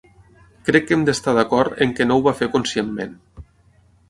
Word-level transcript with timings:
Crec 0.69 0.87
que 0.91 0.95
hem 0.97 1.03
d'estar 1.09 1.33
d'acord 1.39 1.83
en 1.87 1.93
què 2.01 2.09
no 2.09 2.17
ho 2.19 2.25
va 2.29 2.35
fer 2.41 2.49
conscientment. 2.57 3.15